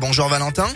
[0.00, 0.66] Bonjour Valentin.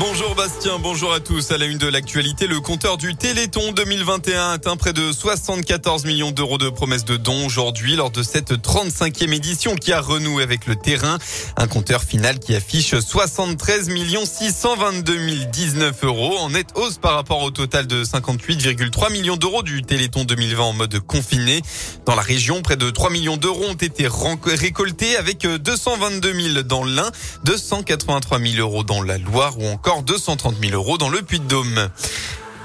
[0.00, 1.50] Bonjour Bastien, bonjour à tous.
[1.50, 6.30] À la une de l'actualité, le compteur du Téléthon 2021 atteint près de 74 millions
[6.30, 10.66] d'euros de promesses de dons aujourd'hui lors de cette 35e édition qui a renoué avec
[10.66, 11.18] le terrain.
[11.58, 13.90] Un compteur final qui affiche 73
[14.24, 19.82] 622 019 euros en nette hausse par rapport au total de 58,3 millions d'euros du
[19.82, 21.60] Téléthon 2020 en mode confiné.
[22.06, 24.08] Dans la région, près de 3 millions d'euros ont été
[24.46, 27.10] récoltés avec 222 000 dans l'Ain,
[27.44, 31.90] 283 000 euros dans la Loire ou encore 230 000 euros dans le Puy-de-Dôme.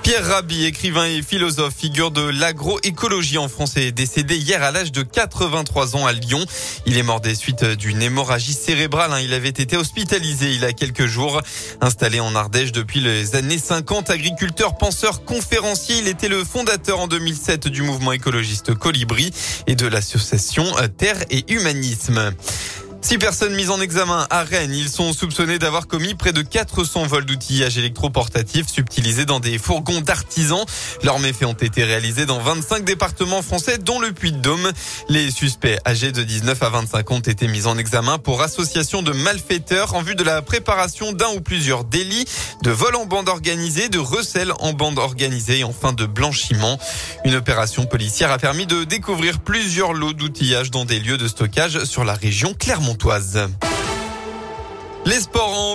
[0.04, 4.92] Pierre Rabhi, écrivain et philosophe, figure de l'agroécologie en France, est décédé hier à l'âge
[4.92, 6.46] de 83 ans à Lyon.
[6.86, 9.12] Il est mort des suites d'une hémorragie cérébrale.
[9.14, 9.20] Hein.
[9.22, 11.42] Il avait été hospitalisé il y a quelques jours.
[11.82, 17.08] Installé en Ardèche depuis les années 50, agriculteur, penseur, conférencier, il était le fondateur en
[17.08, 19.32] 2007 du mouvement écologiste Colibri
[19.66, 20.66] et de l'association
[21.00, 22.32] Terre et Humanisme.
[23.06, 24.74] Six personnes mises en examen à Rennes.
[24.74, 30.02] Ils sont soupçonnés d'avoir commis près de 400 vols d'outillage électroportatifs subtilisés dans des fourgons
[30.02, 30.66] d'artisans.
[31.04, 34.72] Leurs méfaits ont été réalisés dans 25 départements français, dont le Puy-de-Dôme.
[35.08, 39.12] Les suspects âgés de 19 à 25 ont été mis en examen pour association de
[39.12, 42.26] malfaiteurs en vue de la préparation d'un ou plusieurs délits,
[42.64, 46.80] de vol en bande organisée, de recel en bande organisée et enfin de blanchiment.
[47.24, 51.84] Une opération policière a permis de découvrir plusieurs lots d'outillage dans des lieux de stockage
[51.84, 52.95] sur la région Clermont.
[52.98, 53.75] Sports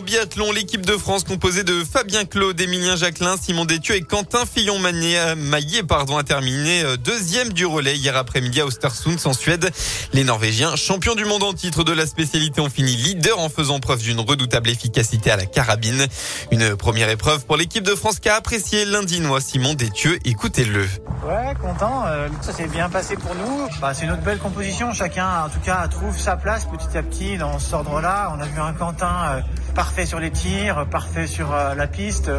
[0.00, 5.82] biathlon, l'équipe de France composée de Fabien Claude, Émilien Jacquelin, Simon Détieux et Quentin Fillon-Maillet
[5.86, 9.70] pardon, a terminé euh, deuxième du relais hier après-midi à Ostersund en Suède.
[10.12, 13.80] Les Norvégiens, champions du monde en titre de la spécialité, ont fini leader en faisant
[13.80, 16.06] preuve d'une redoutable efficacité à la carabine.
[16.50, 20.18] Une première épreuve pour l'équipe de France qui a apprécié l'Indinois Simon Détieux.
[20.24, 20.88] Écoutez-le.
[21.26, 22.04] Ouais, content.
[22.06, 23.68] Euh, ça s'est bien passé pour nous.
[23.80, 24.92] Bah, c'est une autre belle composition.
[24.92, 28.32] Chacun, en tout cas, trouve sa place petit à petit dans cet ordre-là.
[28.34, 29.40] On a vu un Quentin euh,
[29.74, 32.30] parfait sur les tirs, parfait sur euh, la piste.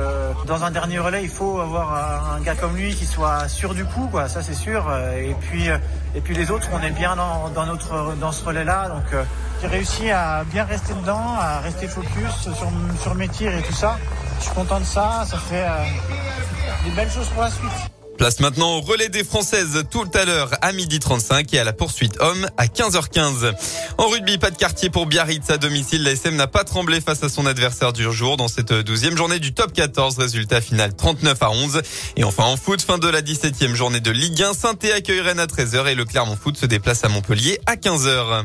[0.45, 3.85] dans un dernier relais, il faut avoir un gars comme lui qui soit sûr du
[3.85, 4.09] coup.
[4.27, 4.91] Ça, c'est sûr.
[5.17, 5.67] et puis,
[6.15, 8.89] et puis les autres, on est bien dans, dans notre dans ce relais-là.
[8.89, 9.23] Donc,
[9.61, 13.73] j'ai réussi à bien rester dedans, à rester focus sur sur mes tirs et tout
[13.73, 13.97] ça.
[14.39, 15.25] Je suis content de ça.
[15.25, 15.67] Ça fait
[16.85, 18.00] des belles choses pour la suite.
[18.21, 21.73] Place maintenant au relais des Françaises tout à l'heure à midi 35 et à la
[21.73, 23.51] poursuite homme à 15h15.
[23.97, 26.03] En rugby, pas de quartier pour Biarritz à domicile.
[26.03, 29.39] La SM n'a pas tremblé face à son adversaire du jour dans cette douzième journée
[29.39, 30.19] du top 14.
[30.19, 31.81] Résultat final 39 à 11.
[32.15, 34.53] Et enfin en foot, fin de la 17e journée de Ligue 1.
[34.53, 38.43] saint accueille Rennes à 13h et le Clermont Foot se déplace à Montpellier à 15h.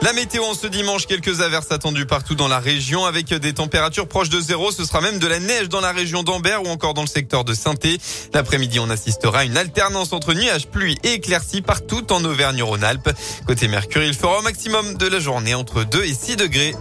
[0.00, 4.06] La météo en ce dimanche, quelques averses attendues partout dans la région avec des températures
[4.06, 4.70] proches de zéro.
[4.70, 7.42] Ce sera même de la neige dans la région d'Ambert ou encore dans le secteur
[7.42, 7.74] de saint
[8.32, 13.10] L'après-midi, on assistera à une alternance entre nuages, pluie et éclaircies partout en Auvergne-Rhône-Alpes.
[13.46, 16.74] Côté Mercure, il fera au maximum de la journée entre 2 et 6 degrés.